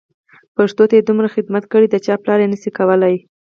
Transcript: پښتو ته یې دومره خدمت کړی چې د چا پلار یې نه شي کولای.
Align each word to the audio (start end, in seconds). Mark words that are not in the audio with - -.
پښتو 0.55 0.83
ته 0.89 0.93
یې 0.97 1.03
دومره 1.09 1.27
خدمت 1.35 1.63
کړی 1.71 1.87
چې 1.89 1.97
د 2.01 2.03
چا 2.05 2.13
پلار 2.23 2.39
یې 2.43 2.47
نه 2.53 2.57
شي 2.61 2.69
کولای. 2.77 3.15